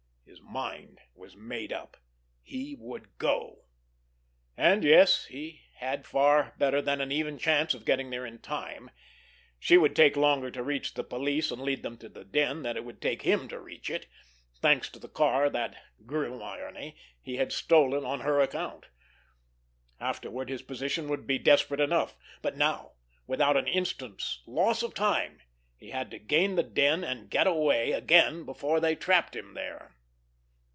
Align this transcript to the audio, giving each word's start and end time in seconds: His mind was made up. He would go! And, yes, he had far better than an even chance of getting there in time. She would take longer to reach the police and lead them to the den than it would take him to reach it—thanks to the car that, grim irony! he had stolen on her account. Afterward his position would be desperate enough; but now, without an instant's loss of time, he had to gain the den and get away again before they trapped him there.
His 0.25 0.39
mind 0.39 0.99
was 1.13 1.35
made 1.35 1.73
up. 1.73 1.97
He 2.41 2.73
would 2.75 3.17
go! 3.17 3.65
And, 4.55 4.81
yes, 4.83 5.25
he 5.25 5.61
had 5.75 6.05
far 6.07 6.53
better 6.57 6.81
than 6.81 7.01
an 7.01 7.11
even 7.11 7.37
chance 7.37 7.73
of 7.73 7.83
getting 7.85 8.09
there 8.09 8.25
in 8.25 8.39
time. 8.39 8.91
She 9.59 9.77
would 9.77 9.93
take 9.93 10.15
longer 10.15 10.49
to 10.51 10.63
reach 10.63 10.93
the 10.93 11.03
police 11.03 11.51
and 11.51 11.61
lead 11.61 11.83
them 11.83 11.97
to 11.97 12.07
the 12.07 12.23
den 12.23 12.63
than 12.63 12.77
it 12.77 12.85
would 12.85 13.01
take 13.01 13.23
him 13.23 13.49
to 13.49 13.59
reach 13.59 13.89
it—thanks 13.89 14.89
to 14.91 14.99
the 14.99 15.09
car 15.09 15.49
that, 15.49 15.75
grim 16.05 16.41
irony! 16.41 16.95
he 17.21 17.35
had 17.35 17.51
stolen 17.51 18.05
on 18.05 18.21
her 18.21 18.39
account. 18.39 18.87
Afterward 19.99 20.49
his 20.49 20.61
position 20.61 21.09
would 21.09 21.27
be 21.27 21.39
desperate 21.39 21.81
enough; 21.81 22.15
but 22.41 22.55
now, 22.55 22.93
without 23.27 23.57
an 23.57 23.67
instant's 23.67 24.43
loss 24.47 24.81
of 24.81 24.93
time, 24.93 25.41
he 25.75 25.89
had 25.89 26.09
to 26.11 26.19
gain 26.19 26.55
the 26.55 26.63
den 26.63 27.03
and 27.03 27.29
get 27.29 27.47
away 27.47 27.91
again 27.91 28.45
before 28.45 28.79
they 28.79 28.95
trapped 28.95 29.35
him 29.35 29.55
there. 29.55 29.97